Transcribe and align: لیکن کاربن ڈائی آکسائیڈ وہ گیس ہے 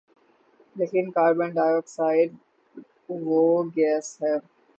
لیکن 0.75 1.05
کاربن 1.11 1.49
ڈائی 1.55 1.73
آکسائیڈ 1.75 2.29
وہ 3.25 3.41
گیس 3.75 4.07
ہے 4.21 4.35